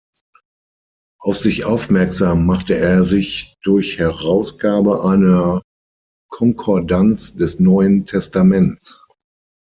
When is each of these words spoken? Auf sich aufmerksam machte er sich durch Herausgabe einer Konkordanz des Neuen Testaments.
Auf 1.19 1.37
sich 1.37 1.63
aufmerksam 1.63 2.47
machte 2.47 2.75
er 2.75 3.03
sich 3.05 3.55
durch 3.61 3.99
Herausgabe 3.99 5.03
einer 5.05 5.61
Konkordanz 6.31 7.35
des 7.35 7.59
Neuen 7.59 8.07
Testaments. 8.07 9.05